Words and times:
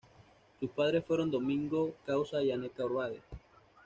Sus 0.59 0.71
padres 0.71 1.05
fueron 1.05 1.29
Domingo 1.29 1.93
Causa 2.07 2.41
y 2.41 2.49
Ana 2.51 2.69
Carbone. 2.69 3.19